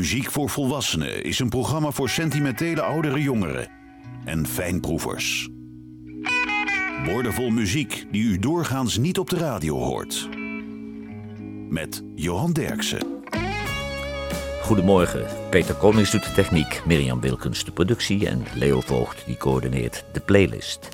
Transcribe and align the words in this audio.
Muziek 0.00 0.30
voor 0.30 0.48
Volwassenen 0.48 1.24
is 1.24 1.38
een 1.38 1.48
programma 1.48 1.90
voor 1.90 2.08
sentimentele 2.08 2.82
oudere 2.82 3.22
jongeren 3.22 3.68
en 4.24 4.46
fijnproevers. 4.46 5.48
Woordenvol 7.04 7.50
muziek 7.50 8.06
die 8.10 8.22
u 8.22 8.38
doorgaans 8.38 8.98
niet 8.98 9.18
op 9.18 9.30
de 9.30 9.36
radio 9.36 9.76
hoort. 9.76 10.28
Met 11.68 12.02
Johan 12.14 12.52
Derksen. 12.52 13.06
Goedemorgen, 14.62 15.26
Peter 15.50 15.74
Konings 15.74 16.10
doet 16.10 16.24
de 16.24 16.32
techniek, 16.32 16.82
Mirjam 16.86 17.20
Wilkens 17.20 17.64
de 17.64 17.72
productie 17.72 18.28
en 18.28 18.44
Leo 18.54 18.80
Voogd 18.80 19.26
die 19.26 19.36
coördineert 19.36 20.04
de 20.12 20.20
playlist. 20.20 20.88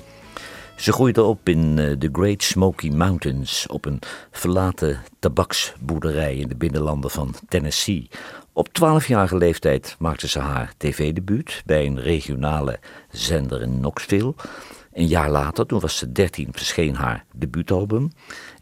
Ze 0.77 0.91
groeide 0.91 1.23
op 1.23 1.49
in 1.49 1.75
de 1.75 2.09
Great 2.11 2.43
Smoky 2.43 2.89
Mountains 2.89 3.67
op 3.67 3.85
een 3.85 3.99
verlaten 4.31 5.01
tabaksboerderij 5.19 6.35
in 6.35 6.47
de 6.47 6.55
binnenlanden 6.55 7.11
van 7.11 7.33
Tennessee. 7.47 8.09
Op 8.57 8.67
12-jarige 8.67 9.37
leeftijd 9.37 9.95
maakte 9.99 10.27
ze 10.27 10.39
haar 10.39 10.73
tv-debuut 10.77 11.61
bij 11.65 11.85
een 11.85 11.99
regionale 11.99 12.79
zender 13.09 13.61
in 13.61 13.77
Knoxville. 13.77 14.33
Een 14.93 15.07
jaar 15.07 15.29
later, 15.29 15.65
toen 15.65 15.79
was 15.79 15.97
ze 15.97 16.11
13, 16.11 16.47
verscheen 16.51 16.95
haar 16.95 17.25
debuutalbum. 17.33 18.11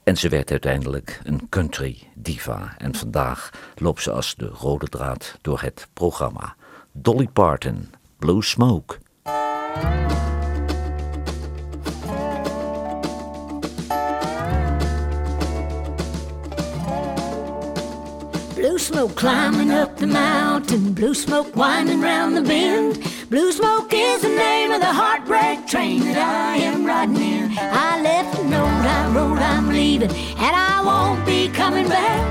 En 0.04 0.18
ze 0.18 0.30
werd 0.30 0.52
uiteindelijk 0.52 1.20
een 1.24 1.50
country 1.50 1.98
diva. 2.16 2.76
En 2.78 2.96
vandaag 2.96 3.50
loopt 3.76 4.02
ze 4.02 4.12
als 4.12 4.36
de 4.36 4.48
rode 4.48 4.88
draad 4.88 5.38
door 5.42 5.62
het 5.62 5.88
programma. 5.94 6.56
Dolly 6.92 7.28
Parton, 7.28 7.90
Blue 8.18 8.44
Smoke. 8.44 8.98
Smoke 18.86 19.16
climbing 19.16 19.72
up 19.72 19.98
the 19.98 20.06
mountain, 20.06 20.94
blue 20.94 21.16
smoke 21.16 21.56
winding 21.56 22.02
round 22.02 22.38
the 22.38 22.42
bend. 22.44 23.02
Blue 23.32 23.52
smoke 23.52 23.92
is 23.92 24.22
the 24.22 24.30
name 24.30 24.70
of 24.72 24.80
the 24.80 24.94
heartbreak 25.02 25.66
train 25.68 26.02
that 26.02 26.20
I 26.20 26.58
am 26.58 26.86
riding 26.86 27.16
in. 27.16 27.58
I 27.58 28.00
left 28.04 28.38
a 28.38 28.44
note, 28.44 28.86
I 29.00 29.12
wrote 29.12 29.40
I'm 29.40 29.70
leaving, 29.70 30.12
and 30.12 30.56
I 30.72 30.84
won't 30.86 31.26
be 31.26 31.50
coming 31.50 31.90
back. 31.90 32.22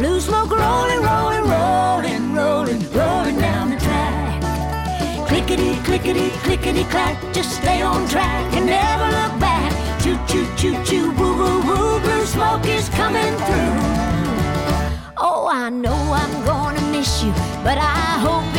Blue 0.00 0.18
smoke 0.18 0.50
rolling, 0.50 1.00
rolling, 1.00 1.46
rolling, 1.48 2.34
rolling, 2.34 2.80
rolling 2.90 3.38
down 3.38 3.70
the 3.70 3.78
track. 3.78 5.28
Clickety, 5.28 5.76
clickety, 5.84 6.30
clickety 6.42 6.84
clack, 6.90 7.22
just 7.32 7.52
stay 7.52 7.82
on 7.82 8.08
track 8.08 8.52
and 8.56 8.66
never 8.66 9.06
look 9.18 9.38
back. 9.38 9.70
Choo 10.02 10.18
choo 10.26 10.46
choo 10.56 10.74
choo, 10.84 11.12
woo 11.12 11.36
woo 11.38 11.60
woo, 11.68 12.00
blue 12.00 12.26
smoke 12.26 12.66
is 12.66 12.88
coming 12.88 13.32
through. 13.46 13.59
I 15.60 15.68
know 15.68 15.92
I'm 15.92 16.44
gonna 16.46 16.80
miss 16.90 17.22
you, 17.22 17.32
but 17.62 17.76
I 17.76 18.18
hope 18.24 18.49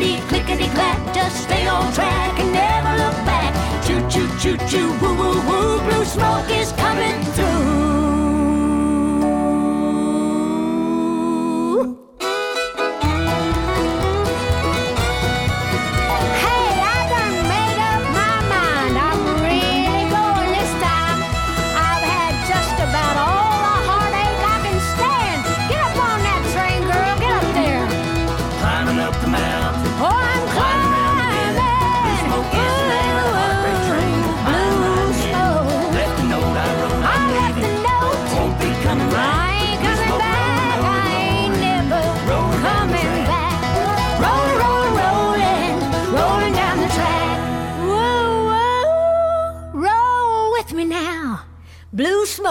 clickety, 0.00 0.28
clickety, 0.28 0.68
clack, 0.74 1.14
just 1.14 1.42
stay 1.42 1.66
on 1.66 1.92
track 1.92 2.38
and 2.40 2.52
never 2.52 2.92
look 2.96 3.14
back. 3.26 3.52
Choo 3.84 4.00
choo 4.08 4.28
choo 4.38 4.56
choo, 4.66 4.88
woo 5.00 5.14
woo 5.14 5.40
woo, 5.48 5.80
blue 5.80 6.04
smoke 6.04 6.48
is 6.50 6.72
coming 6.72 7.22
through. 7.34 7.49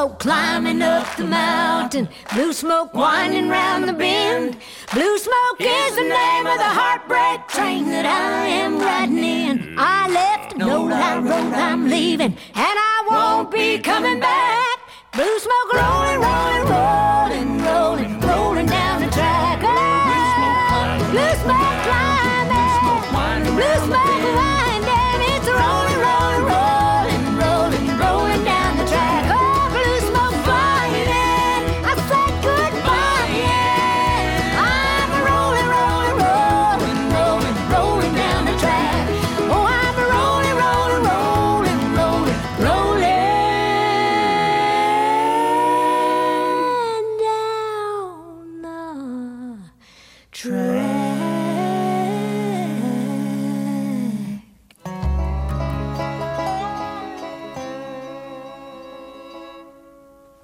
Smoke 0.09 0.19
climbing 0.19 0.81
up 0.81 1.15
the 1.17 1.23
mountain. 1.23 2.09
Blue 2.33 2.51
smoke 2.51 2.93
winding 2.93 3.47
round 3.47 3.87
the 3.87 3.93
bend. 3.93 4.57
Blue 4.91 5.17
smoke 5.17 5.59
is 5.59 5.95
the 5.95 6.01
name 6.01 6.47
of 6.47 6.57
the 6.57 6.71
heartbreak 6.79 7.47
train 7.47 7.85
that 7.89 8.05
I 8.05 8.47
am 8.47 8.79
riding 8.79 9.23
in. 9.23 9.75
I 9.77 10.09
left 10.09 10.53
a 10.53 10.57
note, 10.57 10.91
I 10.91 11.19
wrote 11.19 11.53
I'm 11.53 11.87
leaving, 11.89 12.31
and 12.31 12.37
I 12.55 13.05
won't 13.09 13.51
be 13.51 13.79
coming 13.79 14.19
back. 14.19 14.79
Blue 15.13 15.39
smoke 15.39 15.73
rolling, 15.73 16.21
rolling, 16.21 16.61
rolling, 16.61 16.71
rolling, 16.71 17.08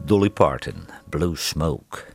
Dolly 0.06 0.30
Parton, 0.30 0.88
Blue 1.10 1.36
Smoke. 1.36 2.06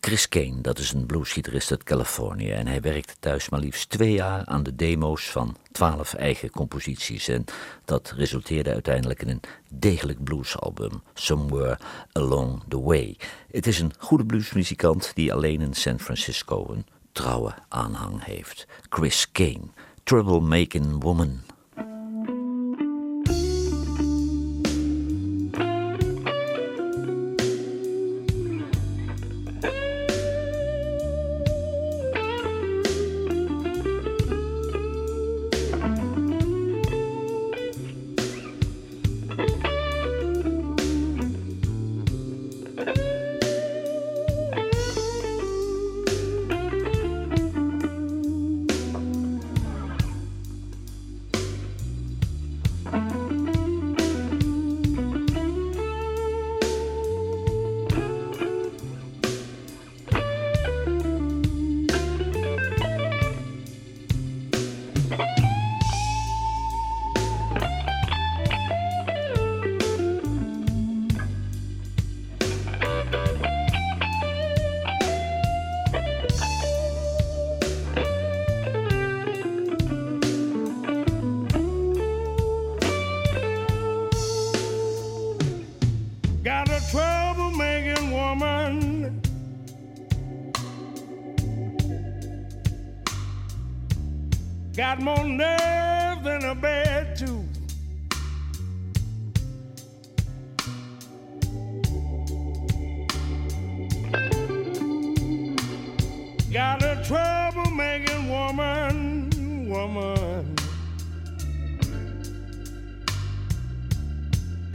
Chris 0.00 0.28
Kane, 0.28 0.60
dat 0.60 0.78
is 0.78 0.92
een 0.92 1.06
bluesgitarist 1.06 1.70
uit 1.70 1.82
Californië 1.82 2.50
en 2.50 2.66
hij 2.66 2.80
werkte 2.80 3.14
thuis 3.20 3.48
maar 3.48 3.60
liefst 3.60 3.90
twee 3.90 4.12
jaar 4.12 4.44
aan 4.44 4.62
de 4.62 4.74
demo's 4.74 5.30
van 5.30 5.56
twaalf 5.72 6.14
eigen 6.14 6.50
composities 6.50 7.28
en 7.28 7.44
dat 7.84 8.12
resulteerde 8.16 8.72
uiteindelijk 8.72 9.22
in 9.22 9.28
een 9.28 9.40
degelijk 9.74 10.24
bluesalbum, 10.24 11.02
Somewhere 11.14 11.78
Along 12.12 12.62
the 12.68 12.80
Way. 12.80 13.16
Het 13.50 13.66
is 13.66 13.80
een 13.80 13.92
goede 13.98 14.26
bluesmuzikant 14.26 15.10
die 15.14 15.32
alleen 15.32 15.60
in 15.60 15.74
San 15.74 16.00
Francisco 16.00 16.66
een 16.68 16.86
trouwe 17.12 17.54
aanhang 17.68 18.24
heeft. 18.24 18.66
Chris 18.88 19.32
Kane, 19.32 19.68
Troublemaking 20.02 21.02
Woman. 21.02 21.40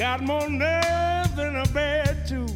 Got 0.10 0.22
more 0.24 0.50
nerve 0.50 1.36
than 1.36 1.58
a 1.58 1.66
bad 1.74 2.26
tooth. 2.26 2.56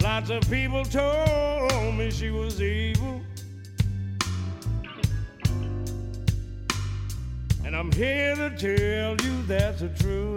Lots 0.00 0.30
of 0.30 0.40
people 0.50 0.84
told 0.84 1.94
me 1.94 2.10
she 2.10 2.30
was 2.30 2.60
evil. 2.60 3.20
And 7.64 7.76
I'm 7.76 7.92
here 7.92 8.34
to 8.34 8.50
tell 8.50 9.24
you 9.24 9.42
that's 9.44 9.82
the 9.82 9.88
truth. 9.90 10.31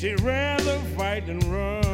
She'd 0.00 0.18
rather 0.22 0.78
fight 0.96 1.26
than 1.26 1.38
run. 1.40 1.89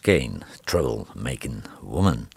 Kane, 0.00 0.38
Troublemaking 0.64 1.62
Woman. 1.80 2.28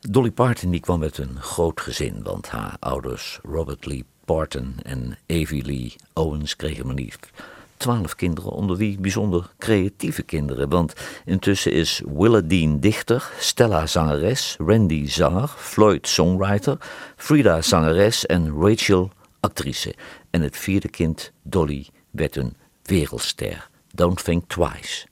Dolly 0.00 0.30
Parton 0.30 0.70
die 0.70 0.80
kwam 0.80 1.02
uit 1.02 1.18
een 1.18 1.40
groot 1.40 1.80
gezin, 1.80 2.22
want 2.22 2.48
haar 2.48 2.76
ouders 2.80 3.38
Robert 3.42 3.86
Lee 3.86 4.04
Parton 4.24 4.74
en 4.82 5.18
Evie 5.26 5.64
Lee 5.64 5.94
Owens 6.12 6.56
kregen 6.56 6.86
maar 6.86 6.94
liefst 6.94 7.30
twaalf 7.76 8.14
kinderen, 8.14 8.50
onder 8.50 8.76
wie 8.76 8.98
bijzonder 9.00 9.50
creatieve 9.58 10.22
kinderen. 10.22 10.68
Want 10.68 10.92
intussen 11.24 11.72
is 11.72 12.02
Willa 12.06 12.40
Dean 12.40 12.80
dichter, 12.80 13.30
Stella 13.38 13.86
zangeres, 13.86 14.56
Randy 14.58 15.08
zanger, 15.08 15.48
Floyd 15.48 16.08
songwriter, 16.08 16.76
Frida 17.16 17.62
zangeres 17.62 18.26
en 18.26 18.52
Rachel 18.60 19.10
actrice. 19.40 19.94
En 20.30 20.42
het 20.42 20.56
vierde 20.56 20.88
kind, 20.88 21.32
Dolly, 21.42 21.86
werd 22.10 22.36
een 22.36 22.56
wereldster. 22.82 23.68
Don't 23.96 24.20
think 24.20 24.48
twice. 24.48 25.06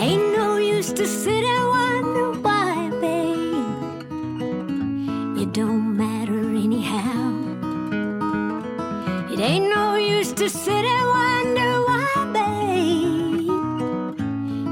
Ain't 0.00 0.32
no 0.32 0.56
use 0.56 0.92
to 0.94 1.06
sit 1.06 1.44
and 1.44 1.68
wonder 1.68 2.32
why, 2.40 2.88
babe. 3.02 4.08
It 5.42 5.52
don't 5.52 5.94
matter 5.94 6.40
anyhow. 6.40 7.34
It 9.30 9.40
ain't 9.40 9.68
no 9.68 9.96
use 9.96 10.32
to 10.32 10.48
sit 10.48 10.84
and 10.96 11.08
wonder 11.18 11.82
why, 11.86 12.08
babe. 12.32 13.50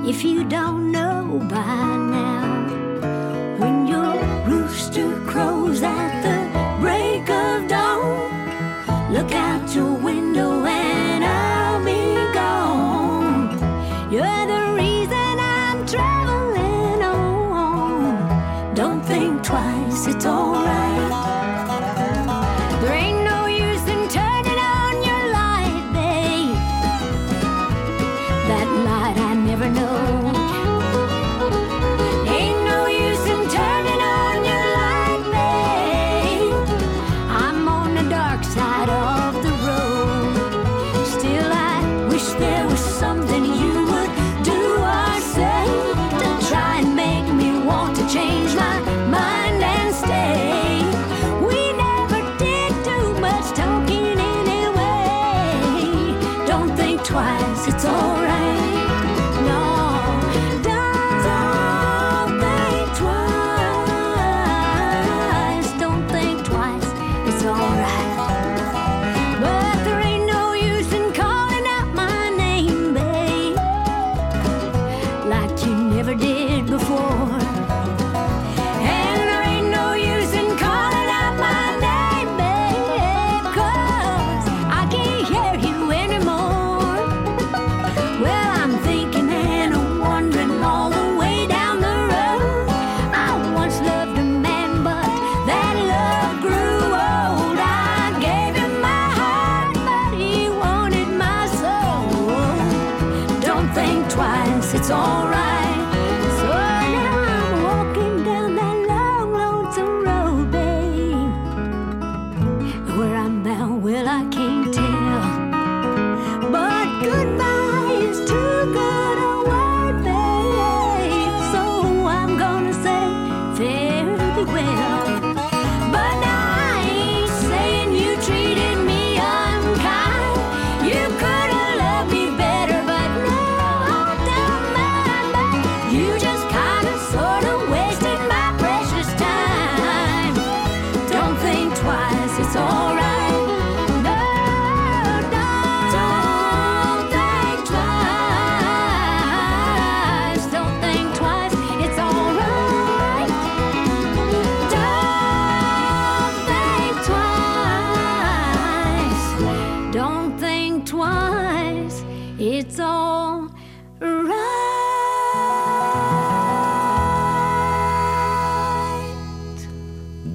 If 0.08 0.24
you 0.24 0.44
don't 0.44 0.90
know 0.90 1.40
by 1.50 1.96
now, 2.16 2.55
rooster 4.96 5.20
crows 5.26 5.82
at 5.82 6.15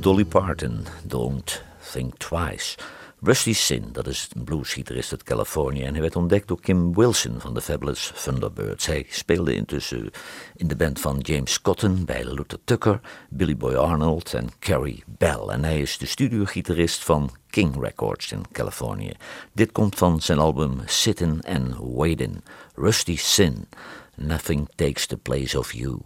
Dolly 0.02 0.26
Parton, 0.26 0.86
Don't 1.04 1.64
Think 1.92 2.18
Twice. 2.18 2.78
Rusty 3.20 3.54
Sin, 3.54 3.90
dat 3.92 4.08
is 4.08 4.30
een 4.36 4.44
bluesgitarist 4.44 5.12
uit 5.12 5.24
Californië 5.24 5.84
en 5.84 5.92
hij 5.92 6.02
werd 6.02 6.16
ontdekt 6.16 6.48
door 6.48 6.62
Kim 6.62 6.94
Wilson 6.94 7.40
van 7.40 7.54
de 7.54 7.62
Fabulous 7.62 8.14
Thunderbirds. 8.24 8.86
Hij 8.86 9.06
speelde 9.10 9.56
intussen 9.56 10.12
in 10.56 10.68
de 10.68 10.76
band 10.76 11.00
van 11.00 11.20
James 11.20 11.62
Cotton 11.62 12.06
bij 12.06 12.24
Luther 12.24 12.60
Tucker, 12.64 13.00
Billy 13.30 13.58
Boy 13.58 13.76
Arnold 13.76 14.34
en 14.34 14.50
Carrie 14.60 15.04
Bell. 15.18 15.48
En 15.48 15.64
hij 15.64 15.82
is 15.82 15.98
de 15.98 16.06
studiogitarist 16.06 17.04
van 17.04 17.30
King 17.50 17.82
Records 17.82 18.32
in 18.32 18.46
Californië. 18.52 19.14
Dit 19.54 19.72
komt 19.72 19.96
van 19.96 20.22
zijn 20.22 20.40
album 20.40 20.82
Sittin' 20.86 21.42
and 21.42 21.76
Waitin'. 21.80 22.44
Rusty 22.76 23.18
Sin, 23.18 23.68
Nothing 24.16 24.70
Takes 24.76 25.06
the 25.06 25.18
Place 25.18 25.60
of 25.60 25.74
You. 25.74 26.00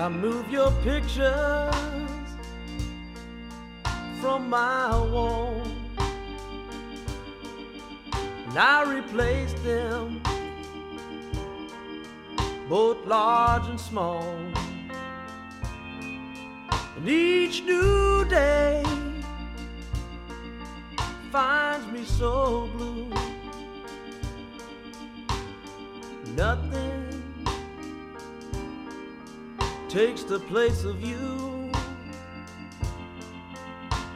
I 0.00 0.08
move 0.08 0.50
your 0.50 0.70
pictures 0.82 1.74
from 4.18 4.48
my 4.48 4.88
wall 4.98 5.60
and 8.48 8.58
I 8.58 8.96
replace 8.96 9.52
them, 9.62 10.22
both 12.66 13.04
large 13.06 13.68
and 13.68 13.78
small. 13.78 14.24
And 16.96 17.06
each 17.06 17.62
new 17.64 18.24
day 18.24 18.82
finds 21.30 21.86
me 21.92 22.04
so 22.06 22.70
blue. 22.74 23.12
Nothing 26.34 26.89
takes 29.90 30.22
the 30.22 30.38
place 30.38 30.84
of 30.84 31.02
you. 31.02 31.68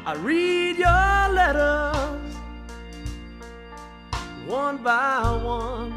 I 0.06 0.14
read 0.14 0.76
your 0.76 1.34
letters 1.34 2.36
one 4.46 4.76
by 4.76 5.20
one, 5.42 5.92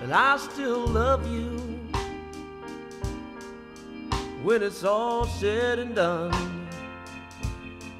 and 0.00 0.14
I 0.14 0.36
still 0.36 0.86
love 0.86 1.26
you 1.26 1.58
when 4.44 4.62
it's 4.62 4.84
all 4.84 5.26
said 5.26 5.80
and 5.80 5.96
done. 5.96 6.68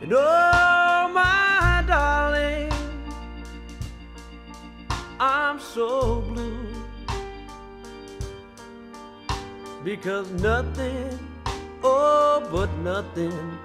And 0.01 0.13
oh, 0.13 1.11
my 1.13 1.83
darling, 1.89 2.73
I'm 5.19 5.59
so 5.59 6.21
blue 6.21 6.62
because 9.85 10.31
nothing, 10.33 11.19
oh, 11.83 12.47
but 12.53 12.73
nothing 12.79 13.59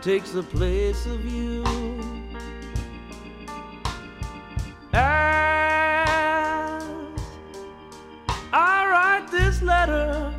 takes 0.00 0.32
the 0.32 0.42
place 0.42 1.06
of 1.06 1.24
you. 1.24 1.62
As 4.92 6.82
I 8.52 8.88
write 8.90 9.30
this 9.30 9.62
letter, 9.62 10.34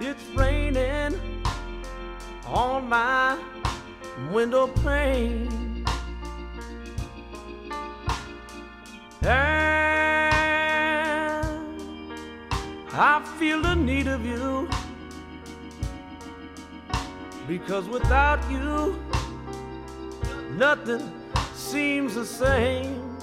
it's 0.00 0.24
raining 0.34 1.14
on 2.46 2.88
my 2.88 3.38
window 4.32 4.66
pane. 4.66 5.84
And 9.22 9.77
I 13.00 13.22
feel 13.38 13.62
the 13.62 13.76
need 13.76 14.08
of 14.08 14.26
you 14.26 14.68
because 17.46 17.86
without 17.86 18.40
you, 18.50 19.00
nothing 20.56 21.08
seems 21.54 22.16
the 22.16 22.24
same. 22.24 23.16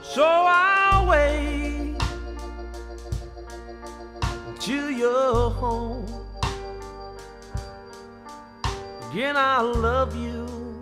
So 0.00 0.24
I'll 0.24 1.06
wait 1.06 1.98
till 4.58 4.90
you're 4.90 5.50
home. 5.50 6.06
Again, 9.10 9.36
I 9.36 9.60
love 9.60 10.16
you, 10.16 10.78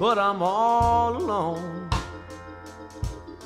but 0.00 0.18
I'm 0.18 0.42
all 0.42 1.16
alone. 1.16 1.81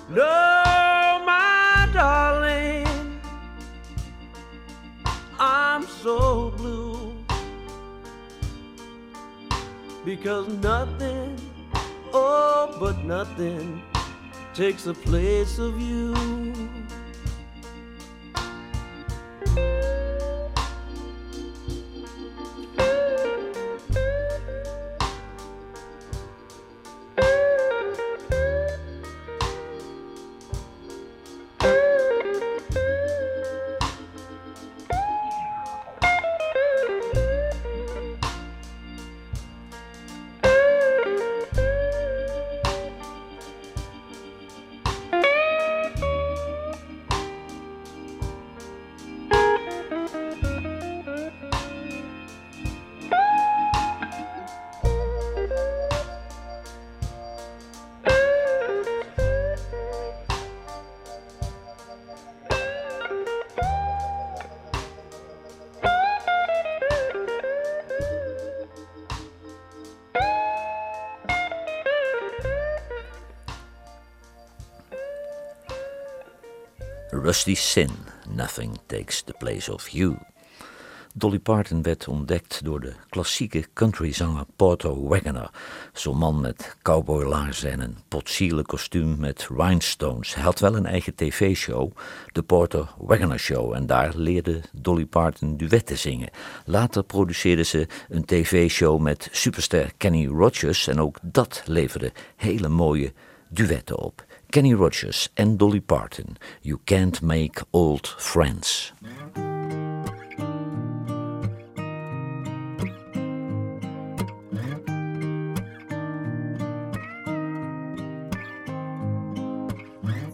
No, 0.08 1.22
my 1.26 1.88
darling, 1.92 3.20
I'm 5.40 5.82
so 5.82 6.52
blue 6.56 7.12
because 10.04 10.46
nothing, 10.62 11.36
oh, 12.12 12.76
but 12.78 13.04
nothing 13.04 13.82
takes 14.54 14.84
the 14.84 14.94
place 14.94 15.58
of 15.58 15.80
you. 15.80 16.14
Rusty 77.10 77.54
Sin, 77.54 77.90
Nothing 78.28 78.78
Takes 78.86 79.22
the 79.22 79.32
Place 79.38 79.72
of 79.72 79.88
You. 79.88 80.16
Dolly 81.14 81.38
Parton 81.38 81.82
werd 81.82 82.08
ontdekt 82.08 82.64
door 82.64 82.80
de 82.80 82.92
klassieke 83.08 83.64
countryzanger 83.74 84.44
Porter 84.56 85.08
Wagoner. 85.08 85.50
Zo'n 85.92 86.16
man 86.16 86.40
met 86.40 86.76
cowboylaarzen 86.82 87.70
en 87.70 87.80
een 88.08 88.64
kostuum 88.64 89.16
met 89.18 89.48
rhinestones. 89.56 90.34
Hij 90.34 90.42
had 90.42 90.58
wel 90.58 90.76
een 90.76 90.86
eigen 90.86 91.14
tv-show, 91.14 91.92
de 92.32 92.42
Porter 92.42 92.88
Wagoner 92.98 93.38
Show. 93.38 93.74
En 93.74 93.86
daar 93.86 94.12
leerde 94.16 94.60
Dolly 94.72 95.06
Parton 95.06 95.56
duetten 95.56 95.98
zingen. 95.98 96.30
Later 96.64 97.02
produceerde 97.02 97.64
ze 97.64 97.86
een 98.08 98.24
tv-show 98.24 99.00
met 99.00 99.28
superster 99.32 99.92
Kenny 99.96 100.26
Rogers. 100.26 100.86
En 100.86 101.00
ook 101.00 101.18
dat 101.22 101.62
leverde 101.66 102.12
hele 102.36 102.68
mooie 102.68 103.12
duetten 103.48 103.98
op. 103.98 104.25
Kenny 104.52 104.74
Rogers 104.74 105.28
and 105.36 105.58
Dolly 105.58 105.80
Parton. 105.80 106.38
You 106.62 106.78
can't 106.78 107.22
make 107.22 107.60
old 107.72 108.06
friends. 108.06 108.92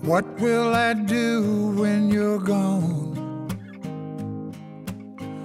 What 0.02 0.26
will 0.40 0.74
I 0.74 0.94
do 0.94 1.72
when 1.76 2.10
you're 2.10 2.38
gone? 2.38 3.12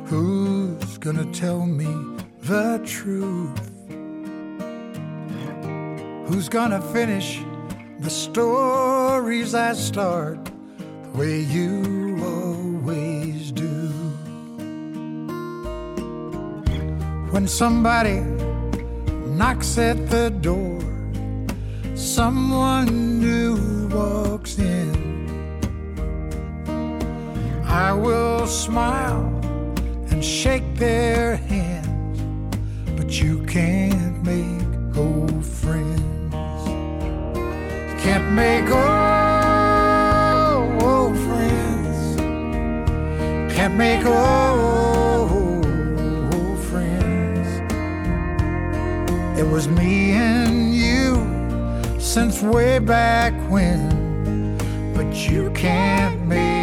Who's 0.07 0.97
gonna 0.97 1.31
tell 1.31 1.65
me 1.65 1.85
the 2.41 2.81
truth? 2.85 3.71
Who's 6.27 6.49
gonna 6.49 6.81
finish 6.81 7.39
the 7.99 8.09
stories 8.09 9.55
I 9.55 9.73
start 9.73 10.37
the 10.45 11.09
way 11.17 11.39
you 11.41 12.17
always 12.21 13.51
do. 13.51 13.87
When 17.31 17.47
somebody 17.47 18.19
knocks 19.35 19.77
at 19.77 20.09
the 20.09 20.29
door, 20.29 20.79
someone 21.95 23.19
new 23.19 23.87
walks 23.87 24.59
in. 24.59 24.93
I 27.65 27.93
will 27.93 28.45
smile 28.45 29.25
and 30.11 30.23
shake 30.23 30.75
their 30.75 31.35
hands, 31.35 32.21
but 32.95 33.19
you 33.21 33.43
can't 33.45 34.23
make 34.23 34.97
old 34.97 35.43
friends 35.43 35.86
can't 38.07 38.31
make 38.31 38.69
old, 38.69 38.81
old 40.81 41.17
friends. 41.27 42.15
Can't 43.53 43.75
make 43.75 44.05
old, 44.05 45.65
old 46.33 46.59
friends. 46.69 47.47
It 49.37 49.45
was 49.45 49.67
me 49.67 50.11
and 50.13 50.73
you 50.73 51.17
since 51.99 52.41
way 52.41 52.79
back 52.79 53.33
when, 53.51 54.55
but 54.95 55.13
you 55.29 55.51
can't 55.51 56.25
make 56.27 56.56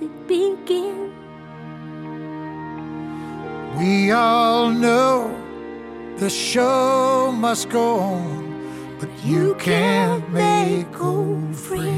music 0.00 0.26
begin, 0.26 1.12
We 3.76 4.10
all 4.10 4.70
know 4.70 5.34
the 6.18 6.30
show 6.30 7.32
must 7.32 7.68
go 7.70 8.00
on, 8.00 8.96
but 8.98 9.08
you 9.24 9.54
can't 9.58 10.28
make 10.30 11.00
old 11.00 11.54
friends. 11.54 11.97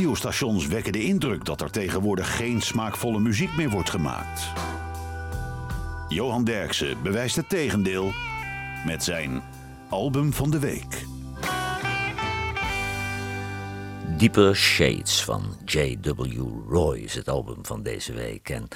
Radiostations 0.00 0.66
wekken 0.66 0.92
de 0.92 1.04
indruk 1.04 1.44
dat 1.44 1.60
er 1.60 1.70
tegenwoordig 1.70 2.36
geen 2.36 2.60
smaakvolle 2.60 3.18
muziek 3.18 3.56
meer 3.56 3.70
wordt 3.70 3.90
gemaakt. 3.90 4.42
Johan 6.08 6.44
Derksen 6.44 7.02
bewijst 7.02 7.36
het 7.36 7.48
tegendeel 7.48 8.12
met 8.86 9.04
zijn 9.04 9.42
album 9.88 10.32
van 10.32 10.50
de 10.50 10.58
week. 10.58 11.04
Deeper 14.16 14.56
Shades 14.56 15.24
van 15.24 15.42
J.W. 15.64 16.40
Roy 16.68 16.98
is 16.98 17.14
het 17.14 17.28
album 17.28 17.66
van 17.66 17.82
deze 17.82 18.12
week. 18.12 18.48
En 18.48 18.68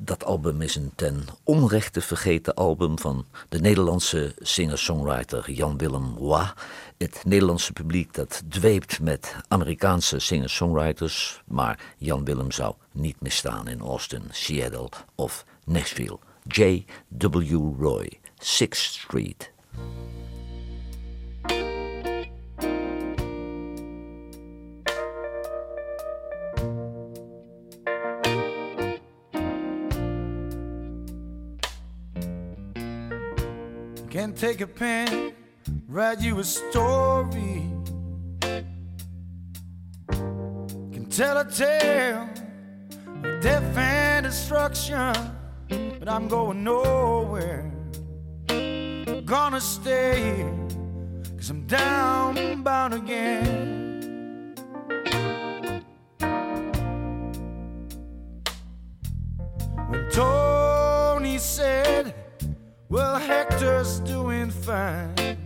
dat 0.00 0.24
album 0.24 0.62
is 0.62 0.74
een 0.74 0.92
ten 0.94 1.24
onrechte 1.42 2.00
vergeten 2.00 2.54
album 2.54 2.98
van 2.98 3.26
de 3.48 3.60
Nederlandse 3.60 4.34
singer-songwriter 4.38 5.50
Jan-Willem 5.50 6.16
Roy. 6.16 6.52
Het 6.96 7.22
Nederlandse 7.26 7.72
publiek 7.72 8.14
dat 8.14 8.42
dweept 8.48 9.00
met 9.00 9.36
Amerikaanse 9.48 10.18
singer-songwriters, 10.18 11.42
maar 11.44 11.94
Jan-Willem 11.98 12.50
zou 12.50 12.74
niet 12.92 13.20
meer 13.20 13.32
staan 13.32 13.68
in 13.68 13.80
Austin, 13.80 14.22
Seattle 14.30 14.88
of 15.14 15.44
Nashville. 15.64 16.18
J.W. 16.46 17.74
Roy, 17.80 18.20
Sixth 18.38 18.92
Street. 18.94 19.52
Take 34.38 34.60
a 34.60 34.66
pen, 34.68 35.32
write 35.88 36.20
you 36.20 36.38
a 36.38 36.44
story. 36.44 37.68
Can 40.92 41.06
tell 41.10 41.38
a 41.38 41.44
tale 41.44 42.28
of 43.24 43.40
death 43.40 43.76
and 43.76 44.24
destruction, 44.24 45.12
but 45.98 46.08
I'm 46.08 46.28
going 46.28 46.62
nowhere. 46.62 47.68
Gonna 49.24 49.60
stay 49.60 50.36
here, 50.36 50.54
cause 51.36 51.50
I'm 51.50 51.66
down 51.66 52.62
bound 52.62 52.94
again. 52.94 54.54
When 59.88 60.08
Tony 60.10 61.38
said, 61.38 62.14
Well, 62.88 63.18
Hector's 63.18 63.98
doing 64.00 64.17
fine. 64.50 65.38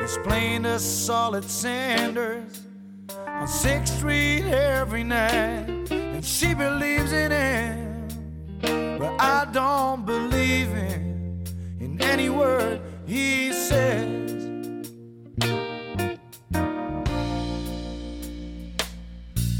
He's 0.00 0.18
playing 0.18 0.62
the 0.62 0.78
solid 0.78 1.44
Sanders 1.44 2.62
on 3.26 3.46
6th 3.46 3.88
Street 3.88 4.44
every 4.44 5.04
night. 5.04 5.90
And 5.90 6.24
she 6.24 6.54
believes 6.54 7.12
in 7.12 7.30
him, 7.30 8.08
but 8.98 9.20
I 9.20 9.46
don't 9.52 10.04
believe 10.04 10.68
in, 10.68 11.44
in 11.80 12.00
any 12.02 12.28
word 12.28 12.80
he 13.06 13.52
says. 13.52 14.04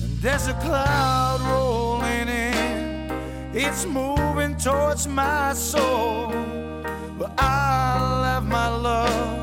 And 0.03 0.19
there's 0.21 0.49
a 0.49 0.55
cloud 0.55 1.41
rolling 1.51 2.29
in, 2.29 3.11
it's 3.55 3.87
moving 3.87 4.57
towards 4.57 5.07
my 5.07 5.55
soul. 5.55 6.29
But 7.19 7.33
I 7.39 8.00
love 8.81 9.41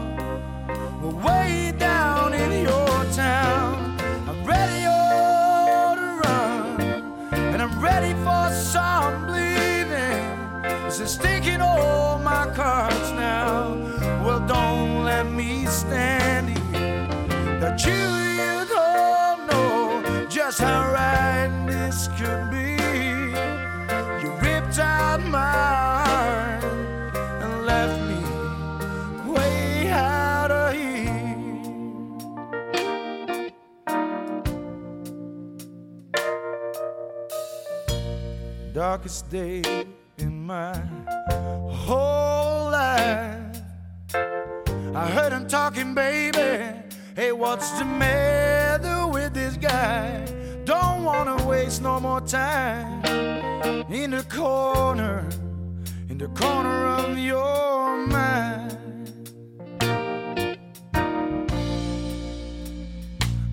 way 1.23 1.71
down 1.78 2.34
in 2.34 2.63
your 2.63 3.04
town. 3.13 3.95
I'm 4.28 4.43
ready 4.43 4.86
oh, 4.88 5.95
to 5.95 6.28
run, 6.28 6.82
and 7.54 7.62
I'm 7.62 7.80
ready 7.80 8.13
for 8.26 8.52
some 8.54 9.28
bleeding. 9.28 10.26
This 10.86 11.00
is 11.00 11.17
taking 11.17 11.62
all 11.62 12.17
my 12.19 12.52
cards 12.56 13.12
now. 13.12 13.76
Well, 14.23 14.39
don't 14.47 15.04
let 15.04 15.28
me 15.32 15.65
standing 15.67 16.71
that 17.60 17.86
you, 17.86 18.02
you 18.39 18.65
don't 18.65 19.47
know 19.47 20.26
just 20.28 20.60
how 20.60 20.91
right 20.91 21.52
this 21.67 22.08
could 22.17 22.50
be. 22.50 22.71
You 24.21 24.32
ripped 24.41 24.80
out 24.80 25.21
my 25.23 25.76
Darkest 38.77 39.31
day 39.31 39.63
in 40.19 40.45
my 40.45 40.71
whole 41.67 42.69
life. 42.69 43.57
I 44.13 45.09
heard 45.15 45.33
him 45.33 45.47
talking, 45.47 45.95
baby. 45.95 46.77
Hey, 47.15 47.31
what's 47.31 47.71
the 47.79 47.85
matter 47.85 49.07
with 49.07 49.33
this 49.33 49.57
guy? 49.57 50.23
Don't 50.63 51.03
wanna 51.03 51.43
waste 51.47 51.81
no 51.81 51.99
more 51.99 52.21
time 52.21 53.03
in 53.89 54.11
the 54.11 54.23
corner, 54.29 55.27
in 56.07 56.19
the 56.19 56.27
corner 56.27 56.85
of 56.85 57.17
your 57.17 58.05
mind. 58.05 58.77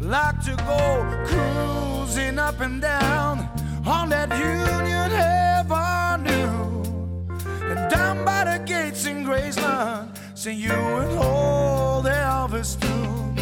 Like 0.00 0.38
to 0.44 0.54
go 0.66 1.24
cruising 1.24 2.38
up 2.38 2.60
and 2.60 2.82
down 2.82 3.48
on 3.86 4.10
that 4.10 4.28
Union 4.38 4.93
Graceland, 9.24 10.10
sing 10.34 10.58
you 10.58 10.70
an 10.70 11.16
old 11.16 12.04
Elvis 12.04 12.78
tune. 12.78 13.34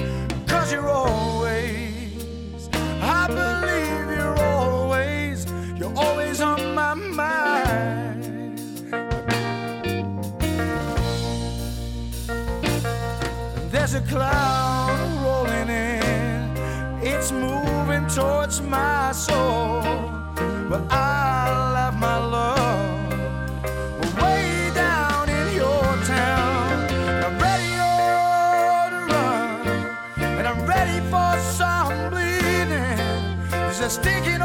Cause 0.46 0.70
you're 0.72 0.88
always, 0.88 2.68
I 3.00 3.26
believe 3.26 4.16
you're 4.16 4.38
always, 4.38 5.44
you're 5.76 5.92
always 5.96 6.40
on 6.40 6.74
my 6.76 6.94
mind. 6.94 8.22
There's 13.72 13.94
a 13.94 14.02
cloud 14.02 14.98
rolling 15.24 15.68
in, 15.68 16.56
it's 17.02 17.32
moving 17.32 18.06
towards 18.06 18.60
my 18.62 19.10
soul. 19.10 19.82
But 20.70 20.82
I 20.92 21.01
a 33.82 33.90
sticking 33.90 34.41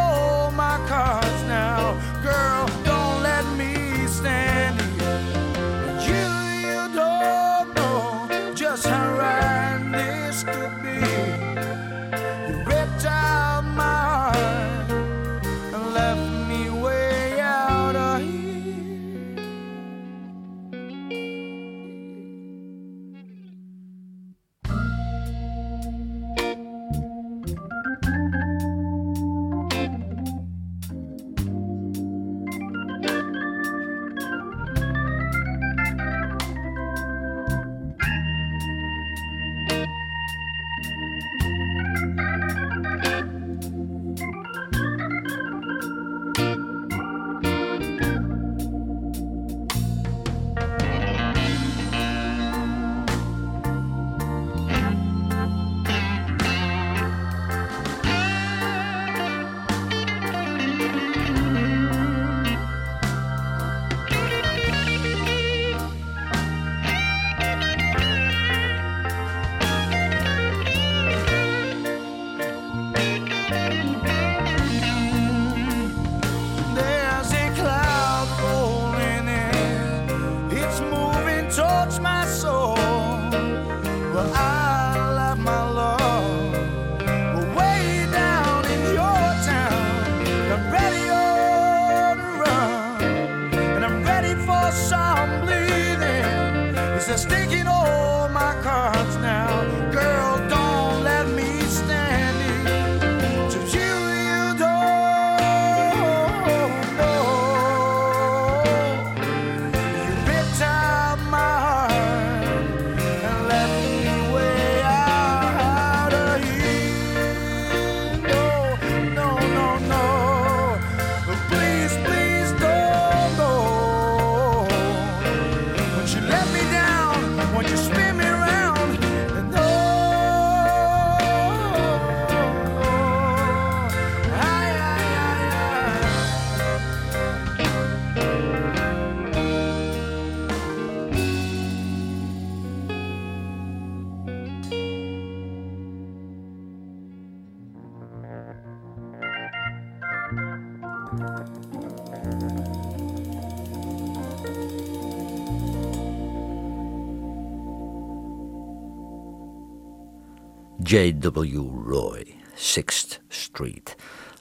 J.W. 160.87 161.69
Roy, 161.85 162.23
Sixth 162.55 163.19
Street. 163.27 163.95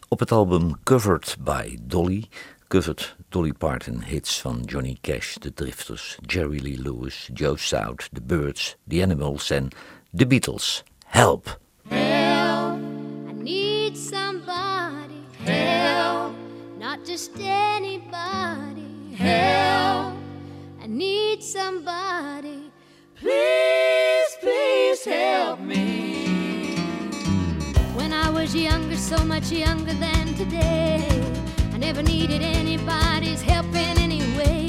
Op 0.08 0.18
het 0.18 0.32
album 0.32 0.82
Covered 0.84 1.36
by 1.40 1.76
Dolly 1.82 2.28
covered 2.68 3.16
Dolly 3.28 3.52
Parton 3.52 4.02
hits 4.02 4.40
van 4.40 4.62
Johnny 4.64 4.96
Cash, 5.00 5.36
The 5.40 5.52
Drifters, 5.54 6.18
Jerry 6.26 6.60
Lee 6.60 6.76
Lewis, 6.82 7.30
Joe 7.32 7.56
South, 7.56 8.08
The 8.12 8.20
Byrds, 8.20 8.76
The 8.88 9.02
Animals 9.02 9.50
en 9.50 9.68
The 10.14 10.26
Beatles. 10.26 10.82
Help! 11.06 11.58
Help, 11.88 12.78
I 13.28 13.32
need 13.32 13.96
somebody. 13.96 15.24
Help, 15.44 16.32
not 16.78 17.04
just 17.04 17.30
anybody. 17.40 19.14
Help, 19.16 20.14
I 20.80 20.86
need 20.86 21.42
somebody. 21.42 22.70
Please, 23.16 24.36
please 24.40 25.04
help 25.04 25.58
me. 25.58 26.15
I 28.26 28.28
was 28.28 28.56
younger, 28.56 28.96
so 28.96 29.24
much 29.24 29.52
younger 29.52 29.92
than 29.92 30.34
today. 30.34 31.06
I 31.72 31.78
never 31.78 32.02
needed 32.02 32.42
anybody's 32.42 33.40
help 33.40 33.66
in 33.66 33.96
any 33.98 34.20
way. 34.36 34.66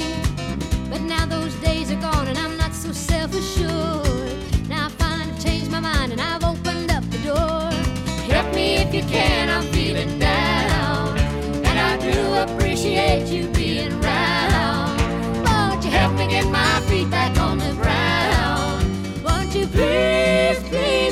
But 0.88 1.00
now 1.00 1.26
those 1.26 1.52
days 1.56 1.90
are 1.90 2.00
gone 2.00 2.28
and 2.28 2.38
I'm 2.38 2.56
not 2.56 2.72
so 2.72 2.92
self 2.92 3.34
assured. 3.34 4.38
Now 4.68 4.86
I 4.86 4.90
find 4.90 5.32
I've 5.32 5.42
changed 5.42 5.72
my 5.72 5.80
mind 5.80 6.12
and 6.12 6.20
I've 6.20 6.44
opened 6.44 6.92
up 6.92 7.02
the 7.10 7.18
door. 7.30 7.70
Help 8.32 8.54
me 8.54 8.76
if 8.76 8.94
you 8.94 9.02
can, 9.02 9.48
I'm 9.48 9.64
feeling 9.72 10.20
down. 10.20 11.18
And 11.68 11.76
I 11.90 11.96
do 11.98 12.18
appreciate 12.44 13.26
you 13.26 13.48
being 13.48 14.00
round. 14.00 15.00
Won't 15.44 15.84
you 15.84 15.90
help 15.90 16.14
me 16.14 16.28
get 16.28 16.46
my 16.46 16.80
feet 16.86 17.10
back 17.10 17.36
on 17.40 17.58
the 17.58 17.72
ground? 17.82 19.24
Won't 19.24 19.52
you 19.52 19.66
please, 19.66 20.62
please? 20.68 21.07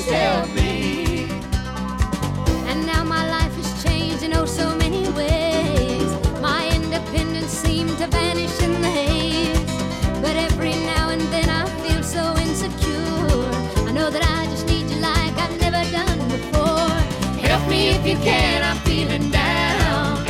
You 18.07 18.17
can, 18.19 18.63
I'm 18.63 18.77
feeling 18.85 19.31
down. 19.31 20.25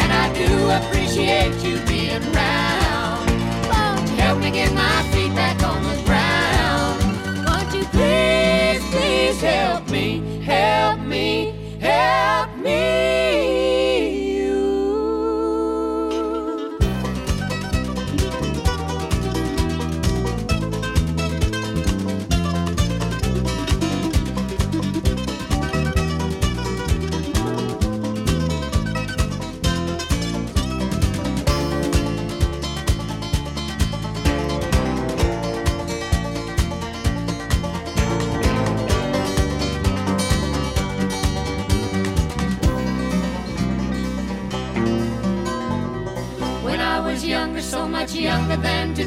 And 0.00 0.12
I 0.12 0.30
do 0.34 0.68
appreciate 0.68 1.54
you 1.64 1.78
being 1.86 2.22
around. 2.34 3.26
Won't 3.70 4.10
you 4.10 4.16
help 4.16 4.38
me 4.38 4.50
get 4.50 4.70
my 4.74 5.02
feet 5.12 5.34
back 5.34 5.62
on 5.62 5.82
the 5.82 5.96
ground? 6.04 7.00
Won't 7.46 7.74
you 7.74 7.84
please, 7.86 8.82
please 8.90 9.40
help 9.40 9.88
me, 9.88 9.91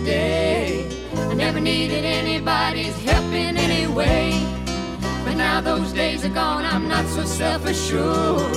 today, 0.05 0.87
I 1.15 1.33
never 1.33 1.59
needed 1.59 2.05
anybody's 2.05 2.95
help 3.03 3.25
in 3.33 3.57
any 3.57 3.87
way. 3.91 4.33
But 5.25 5.35
now 5.35 5.61
those 5.61 5.91
days 5.93 6.23
are 6.23 6.29
gone, 6.29 6.63
I'm 6.63 6.87
not 6.87 7.05
so 7.07 7.23
self 7.23 7.65
assured. 7.65 8.53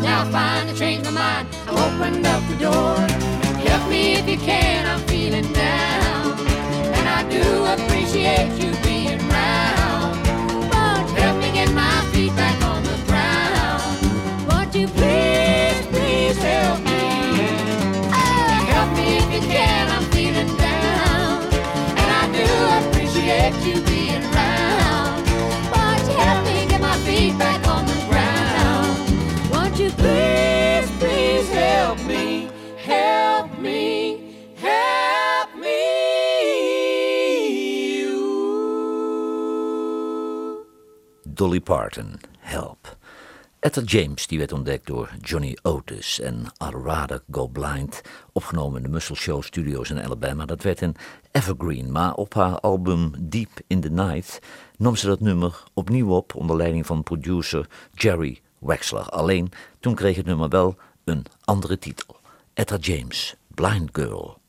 Now 0.00 0.22
I 0.22 0.30
finally 0.30 0.78
changed 0.78 1.04
my 1.06 1.10
mind, 1.10 1.48
I've 1.66 1.76
opened 1.86 2.24
up 2.24 2.42
the 2.48 2.56
door. 2.68 2.96
Help 3.66 3.88
me 3.90 4.14
if 4.14 4.28
you 4.28 4.36
can, 4.36 4.86
I'm 4.86 5.00
feeling 5.08 5.52
down. 5.52 6.38
And 6.96 7.08
I 7.18 7.20
do 7.28 7.46
appreciate 7.74 8.52
you 8.62 8.70
being 8.84 9.18
around. 9.28 10.14
Won't 10.70 11.10
help 11.18 11.36
me 11.42 11.50
get 11.52 11.70
my 11.72 11.98
feet 12.12 12.34
back 12.36 12.58
on 12.62 12.80
the 12.84 12.96
ground? 13.08 13.82
Won't 14.48 14.72
you 14.72 14.86
please, 14.86 15.84
please 15.94 16.38
help 16.38 16.78
me? 16.78 17.02
Oh, 18.14 18.66
Help 18.72 18.96
me 18.96 19.06
if 19.18 19.28
you 19.34 19.40
can, 19.50 19.81
Dolly 41.42 41.60
Parton, 41.60 42.20
Help. 42.38 42.96
Etta 43.58 43.80
James 43.80 44.26
die 44.26 44.38
werd 44.38 44.52
ontdekt 44.52 44.86
door 44.86 45.10
Johnny 45.20 45.58
Otis 45.62 46.20
en 46.20 46.46
Rather 46.58 47.22
Go 47.30 47.46
Blind, 47.46 48.02
opgenomen 48.32 48.76
in 48.76 48.82
de 48.82 48.88
Muscle 48.88 49.16
Show 49.16 49.42
Studios 49.42 49.90
in 49.90 50.02
Alabama. 50.02 50.44
Dat 50.44 50.62
werd 50.62 50.80
een 50.80 50.96
evergreen, 51.30 51.92
maar 51.92 52.14
op 52.14 52.34
haar 52.34 52.60
album 52.60 53.12
Deep 53.18 53.50
in 53.66 53.80
the 53.80 53.88
Night 53.88 54.38
nam 54.76 54.96
ze 54.96 55.06
dat 55.06 55.20
nummer 55.20 55.62
opnieuw 55.74 56.10
op 56.10 56.34
onder 56.34 56.56
leiding 56.56 56.86
van 56.86 57.02
producer 57.02 57.66
Jerry 57.94 58.40
Wexler. 58.58 59.08
Alleen 59.08 59.52
toen 59.80 59.94
kreeg 59.94 60.16
het 60.16 60.26
nummer 60.26 60.48
wel 60.48 60.76
een 61.04 61.24
andere 61.44 61.78
titel. 61.78 62.16
Etta 62.54 62.76
James, 62.76 63.34
Blind 63.54 63.88
Girl. 63.92 64.41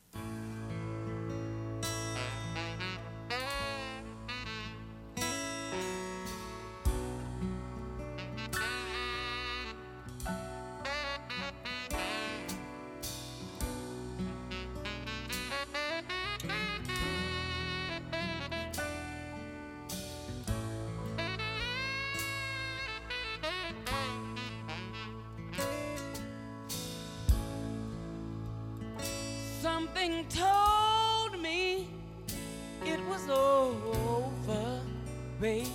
Babe. 35.44 35.66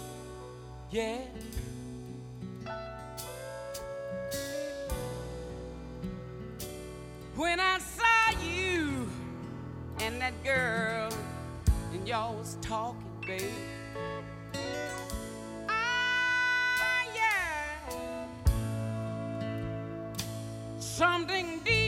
Yeah. 0.90 1.20
When 7.36 7.60
I 7.60 7.78
saw 7.78 8.44
you 8.44 9.08
and 10.02 10.20
that 10.20 10.34
girl, 10.44 11.12
and 11.94 12.08
y'all 12.08 12.34
was 12.34 12.58
talking, 12.62 13.04
babe. 13.28 13.44
Ah, 15.70 17.06
yeah. 17.14 18.26
Something 20.80 21.60
deep 21.64 21.79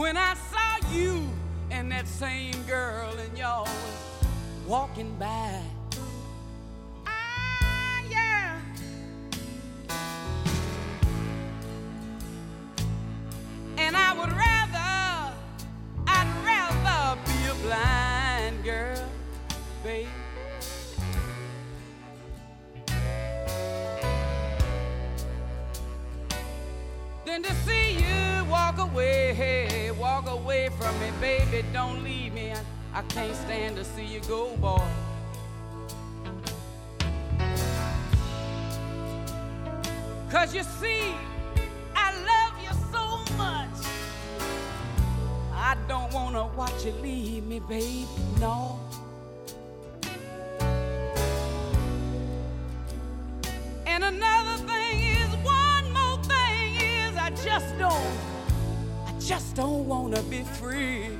When 0.00 0.16
I 0.16 0.32
saw 0.32 0.94
you 0.94 1.28
and 1.70 1.92
that 1.92 2.08
same 2.08 2.54
girl 2.66 3.12
and 3.18 3.36
y'all 3.36 3.64
was 3.64 4.26
walking 4.66 5.14
by. 5.18 5.60
I, 32.92 33.02
can't 33.02 33.36
stand 33.36 33.76
to 33.76 33.84
see 33.84 34.04
you 34.04 34.20
go, 34.20 34.56
boy. 34.56 34.82
Cause 40.30 40.54
you 40.54 40.64
see, 40.64 41.14
I 41.94 42.12
love 42.30 42.54
you 42.62 42.70
so 42.90 43.34
much. 43.36 43.68
I 45.54 45.76
don't 45.86 46.12
wanna 46.12 46.48
watch 46.56 46.84
you 46.84 46.92
leave 47.02 47.46
me, 47.46 47.60
babe. 47.60 48.08
No. 48.40 48.80
And 53.86 54.02
another 54.02 54.56
thing 54.66 55.00
is, 55.00 55.28
one 55.44 55.92
more 55.92 56.22
thing 56.24 56.74
is, 56.74 57.16
I 57.16 57.30
just 57.44 57.78
don't, 57.78 58.12
I 59.06 59.12
just 59.20 59.54
don't 59.54 59.86
wanna 59.86 60.22
be 60.22 60.42
free. 60.42 61.19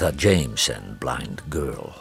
Etta 0.00 0.16
James 0.16 0.68
en 0.68 0.96
Blind 0.98 1.42
Girl. 1.48 1.92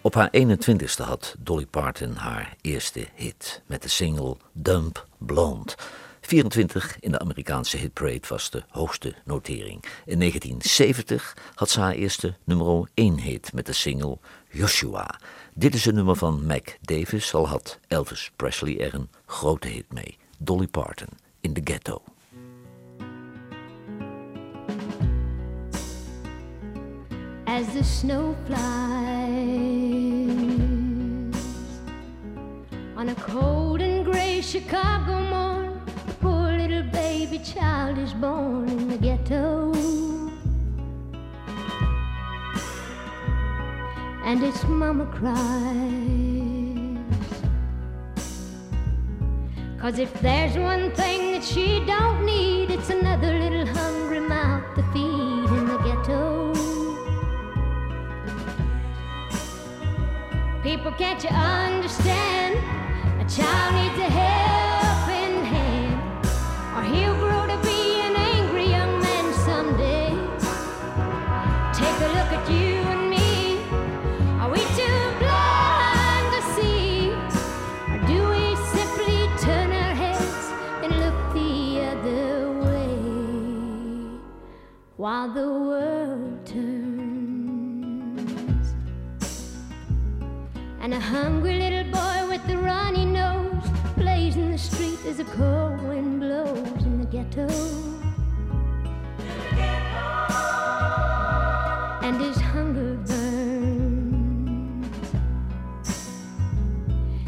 Op 0.00 0.14
haar 0.14 0.30
21ste 0.36 1.04
had 1.04 1.34
Dolly 1.38 1.66
Parton 1.66 2.14
haar 2.14 2.56
eerste 2.60 3.06
hit 3.14 3.62
met 3.66 3.82
de 3.82 3.88
single 3.88 4.36
Dump 4.52 5.06
Blonde. 5.18 5.72
24 6.20 6.96
in 7.00 7.10
de 7.10 7.18
Amerikaanse 7.18 7.76
hitparade 7.76 8.26
was 8.28 8.50
de 8.50 8.62
hoogste 8.68 9.14
notering. 9.24 9.84
In 10.06 10.18
1970 10.18 11.36
had 11.54 11.70
ze 11.70 11.80
haar 11.80 11.94
eerste 11.94 12.34
nummer 12.44 12.88
1 12.94 13.18
hit 13.18 13.52
met 13.52 13.66
de 13.66 13.72
single 13.72 14.18
Joshua. 14.50 15.20
Dit 15.54 15.74
is 15.74 15.86
een 15.86 15.94
nummer 15.94 16.16
van 16.16 16.46
Mac 16.46 16.76
Davis, 16.80 17.34
al 17.34 17.48
had 17.48 17.78
Elvis 17.88 18.30
Presley 18.36 18.80
er 18.80 18.94
een 18.94 19.08
grote 19.26 19.68
hit 19.68 19.92
mee. 19.92 20.18
Dolly 20.38 20.66
Parton 20.66 21.08
in 21.40 21.52
the 21.52 21.60
Ghetto. 21.64 22.02
As 27.70 27.76
the 27.76 27.84
snow 27.84 28.36
flies 28.46 28.60
on 32.96 33.08
a 33.08 33.14
cold 33.16 33.80
and 33.80 34.04
gray 34.04 34.40
Chicago 34.40 35.20
morn. 35.28 35.80
A 36.08 36.12
poor 36.20 36.50
little 36.50 36.82
baby 36.90 37.38
child 37.38 37.98
is 37.98 38.12
born 38.14 38.68
in 38.68 38.88
the 38.88 38.96
ghetto, 38.96 39.72
and 44.24 44.42
its 44.42 44.64
mama 44.64 45.06
cries. 45.06 46.00
Cause 49.80 49.98
if 49.98 50.12
there's 50.20 50.56
one 50.58 50.90
thing 50.92 51.32
that 51.32 51.44
she 51.44 51.84
don't 51.86 52.24
need, 52.26 52.70
it's 52.70 52.90
another 52.90 53.38
little 53.38 53.66
hungry 53.66 54.20
mouth 54.20 54.64
to 54.74 54.82
feed 54.92 55.50
in 55.58 55.66
the 55.66 55.78
ghetto. 55.78 56.39
People, 60.70 60.92
can't 60.92 61.20
you 61.24 61.30
understand? 61.30 62.54
A 63.20 63.24
child 63.28 63.74
needs 63.74 63.98
a 63.98 64.08
helping 64.08 65.44
hand, 65.44 66.26
or 66.76 66.82
he'll 66.94 67.16
grow 67.16 67.44
to 67.48 67.56
be 67.66 68.00
an 68.02 68.14
angry 68.14 68.66
young 68.66 69.00
man 69.00 69.34
someday. 69.48 70.10
Take 71.74 71.98
a 72.06 72.10
look 72.16 72.30
at 72.38 72.48
you 72.48 72.76
and 72.92 73.10
me. 73.10 73.58
Are 74.38 74.48
we 74.48 74.60
too 74.78 75.00
blind 75.18 76.26
to 76.36 76.40
see? 76.54 77.10
Or 77.90 77.98
do 78.06 78.18
we 78.30 78.54
simply 78.70 79.18
turn 79.44 79.72
our 79.72 79.94
heads 80.02 80.52
and 80.84 80.90
look 81.02 81.18
the 81.34 81.80
other 81.90 82.52
way 82.62 82.94
while 84.96 85.28
the 85.34 85.48
world 85.48 86.29
And 90.90 91.00
a 91.00 91.06
hungry 91.06 91.56
little 91.56 91.84
boy 91.84 92.26
with 92.28 92.50
a 92.50 92.58
runny 92.58 93.04
nose 93.04 93.62
plays 93.94 94.34
in 94.34 94.50
the 94.50 94.58
street 94.58 94.98
as 95.06 95.20
a 95.20 95.24
cold 95.24 95.80
wind 95.82 96.18
blows 96.18 96.82
in 96.82 96.98
the 96.98 97.06
ghetto. 97.06 97.46
And 102.02 102.20
his 102.20 102.36
hunger 102.40 102.96
burns. 103.06 104.88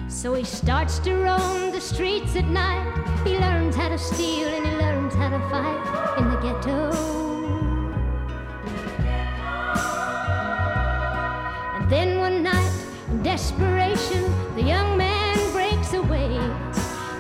So 0.09 0.35
he 0.35 0.43
starts 0.43 0.99
to 0.99 1.15
roam 1.15 1.71
the 1.71 1.81
streets 1.81 2.35
at 2.35 2.49
night. 2.49 2.83
He 3.25 3.39
learns 3.39 3.77
how 3.77 3.91
to 3.91 3.99
steal 3.99 4.49
and 4.49 4.67
he 4.67 4.73
learns 4.73 5.15
how 5.15 5.29
to 5.29 5.39
fight 5.51 6.19
in 6.19 6.31
the 6.31 6.37
ghetto. 6.41 7.22
Desperation, 13.33 14.25
the 14.57 14.63
young 14.63 14.95
man 14.99 15.35
breaks 15.53 15.95
away. 15.95 16.29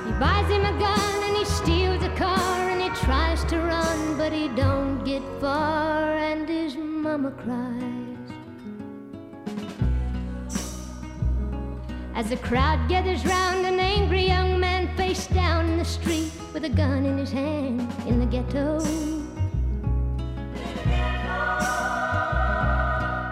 He 0.05 0.13
buys 0.21 0.47
him 0.51 0.63
a 0.63 0.79
gun 0.79 1.15
and 1.25 1.35
he 1.35 1.45
steals 1.47 2.05
a 2.05 2.15
car 2.17 2.69
and 2.69 2.83
he 2.83 2.91
tries 3.07 3.43
to 3.45 3.57
run, 3.57 4.19
but 4.19 4.31
he 4.31 4.49
don't 4.49 5.03
get 5.05 5.23
far, 5.41 6.19
and 6.19 6.47
his 6.47 6.77
mama 6.77 7.31
cries. 7.31 8.29
As 12.15 12.29
the 12.29 12.37
crowd 12.37 12.87
gathers 12.91 13.25
round 13.25 13.65
an 13.65 13.81
angry 13.81 14.27
young 14.27 14.61
man 14.61 14.95
face 14.99 15.27
down 15.29 15.65
in 15.65 15.79
the 15.79 15.91
street 15.99 16.31
with 16.53 16.67
a 16.67 16.75
gun 16.83 17.07
in 17.07 17.17
his 17.17 17.33
hand 17.33 17.91
in 18.07 18.21
the 18.21 18.27
ghetto. 18.27 18.85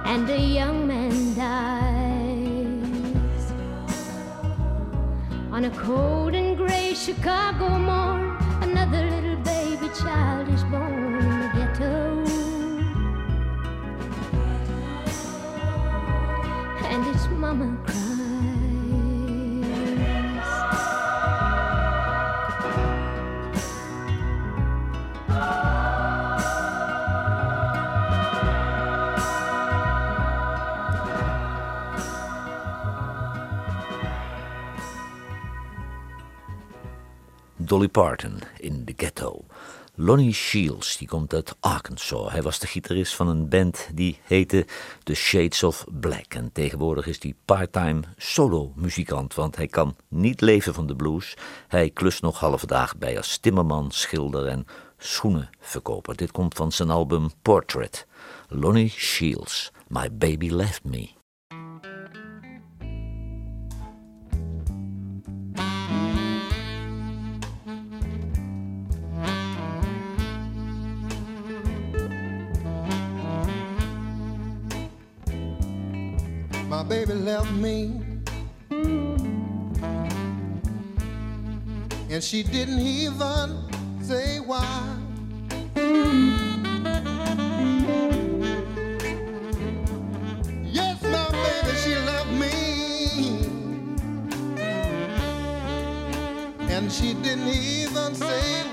And 0.06 0.30
a 0.30 0.40
young 0.40 0.88
man 0.88 1.34
On 5.60 5.66
a 5.66 5.70
cold 5.72 6.34
and 6.34 6.56
gray 6.56 6.94
Chicago 6.94 7.68
morn, 7.68 8.34
another 8.62 9.10
little 9.10 9.36
baby 9.44 9.90
child 10.02 10.48
is 10.48 10.64
Dolly 37.70 37.88
Parton 37.88 38.40
in 38.58 38.84
The 38.84 38.94
Ghetto. 38.96 39.44
Lonnie 39.94 40.32
Shields, 40.32 40.96
die 40.96 41.08
komt 41.08 41.34
uit 41.34 41.56
Arkansas. 41.60 42.32
Hij 42.32 42.42
was 42.42 42.58
de 42.58 42.66
gitarist 42.66 43.14
van 43.14 43.28
een 43.28 43.48
band 43.48 43.88
die 43.94 44.18
heette 44.22 44.66
The 45.02 45.14
Shades 45.14 45.62
of 45.62 45.84
Black. 46.00 46.34
En 46.34 46.52
tegenwoordig 46.52 47.06
is 47.06 47.22
hij 47.22 47.34
parttime 47.44 48.00
solo-muzikant, 48.16 49.34
want 49.34 49.56
hij 49.56 49.66
kan 49.66 49.96
niet 50.08 50.40
leven 50.40 50.74
van 50.74 50.86
de 50.86 50.96
blues. 50.96 51.36
Hij 51.68 51.90
klust 51.90 52.22
nog 52.22 52.38
halve 52.38 52.66
dagen 52.66 52.98
bij 52.98 53.16
als 53.16 53.38
timmerman, 53.38 53.90
schilder 53.90 54.46
en 54.46 54.66
schoenenverkoper. 54.98 56.16
Dit 56.16 56.30
komt 56.30 56.54
van 56.54 56.72
zijn 56.72 56.90
album 56.90 57.30
Portrait. 57.42 58.06
Lonnie 58.48 58.90
Shields, 58.90 59.72
My 59.88 60.08
Baby 60.12 60.48
Left 60.50 60.84
Me. 60.84 61.19
Left 77.40 77.52
me. 77.52 78.00
And 82.10 82.22
she 82.22 82.42
didn't 82.42 82.80
even 82.80 83.56
say 84.02 84.40
why. 84.40 84.96
Yes, 90.64 91.02
my 91.02 91.30
baby, 91.30 91.76
she 91.82 91.94
left 92.10 92.30
me. 92.42 92.56
And 96.68 96.92
she 96.92 97.14
didn't 97.14 97.48
even 97.48 98.14
say 98.14 98.69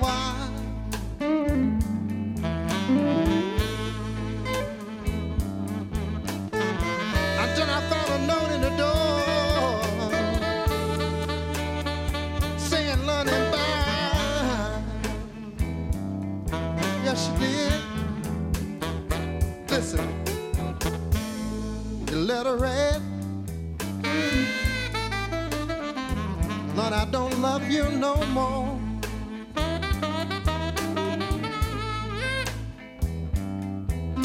love 27.68 27.74
you 27.74 27.99
no 27.99 28.15
more. 28.28 28.80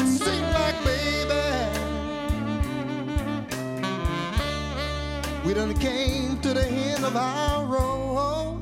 Seem 0.05 0.43
like, 0.53 0.83
baby. 0.83 1.43
We 5.45 5.53
done 5.53 5.73
came 5.79 6.39
to 6.41 6.53
the 6.53 6.65
end 6.65 7.03
of 7.03 7.15
our 7.15 7.65
road. 7.65 8.52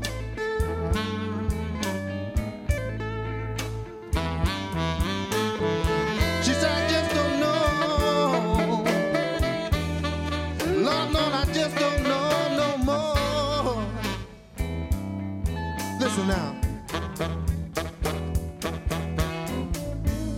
Now. 16.27 16.55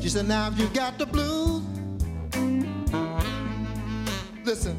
She 0.01 0.09
said, 0.09 0.27
now 0.27 0.47
if 0.47 0.59
you 0.59 0.67
got 0.67 0.97
the 0.97 1.05
blues, 1.05 1.63
listen 4.43 4.77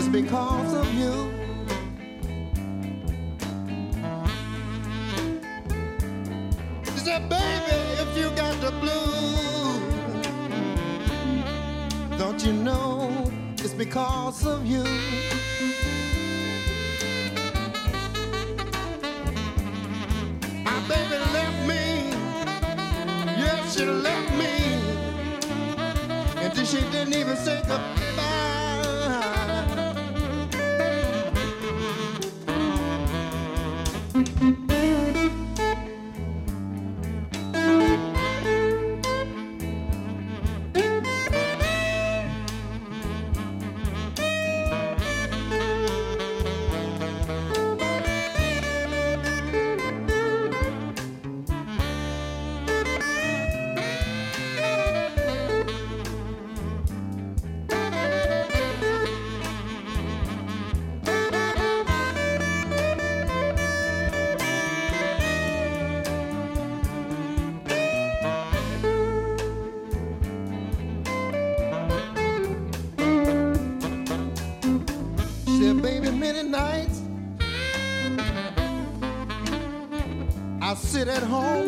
it's 0.00 0.08
because 0.08 0.72
of 0.72 0.94
you. 0.94 1.30
She 6.84 7.00
said, 7.00 7.28
baby, 7.28 7.76
if 8.00 8.16
you 8.16 8.30
got 8.30 8.58
the 8.62 8.70
blues, 8.80 9.82
don't 12.18 12.42
you 12.42 12.54
know 12.54 13.30
it's 13.58 13.74
because 13.74 14.46
of 14.46 14.64
you? 14.66 14.84
Even 27.70 27.99
at 81.10 81.24
home 81.24 81.59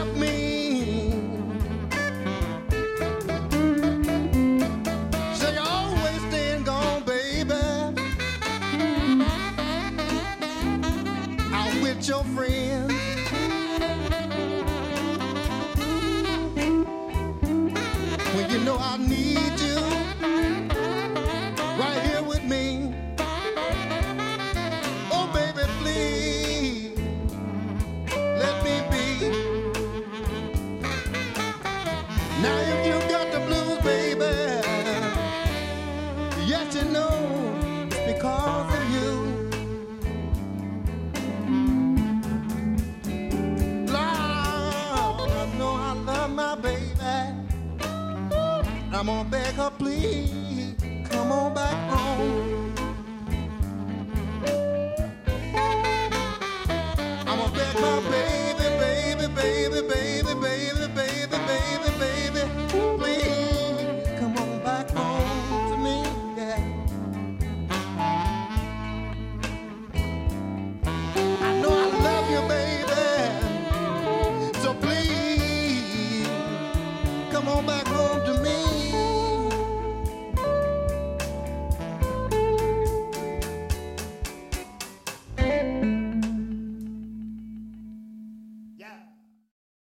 help 0.00 0.16
me. 0.16 0.49